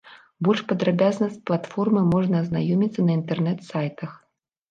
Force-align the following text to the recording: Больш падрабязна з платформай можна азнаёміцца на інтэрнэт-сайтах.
Больш 0.45 0.61
падрабязна 0.69 1.27
з 1.33 1.37
платформай 1.49 2.05
можна 2.15 2.35
азнаёміцца 2.45 3.01
на 3.09 3.13
інтэрнэт-сайтах. 3.19 4.11